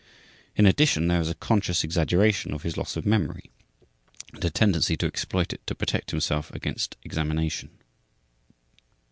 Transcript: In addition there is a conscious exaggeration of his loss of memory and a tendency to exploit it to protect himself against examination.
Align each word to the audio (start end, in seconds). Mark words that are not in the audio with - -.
In 0.55 0.65
addition 0.65 1.07
there 1.07 1.21
is 1.21 1.29
a 1.29 1.35
conscious 1.35 1.83
exaggeration 1.83 2.55
of 2.55 2.63
his 2.63 2.75
loss 2.75 2.97
of 2.97 3.05
memory 3.05 3.51
and 4.33 4.43
a 4.43 4.49
tendency 4.49 4.97
to 4.97 5.05
exploit 5.05 5.53
it 5.53 5.61
to 5.67 5.75
protect 5.75 6.09
himself 6.09 6.49
against 6.55 6.97
examination. 7.03 7.69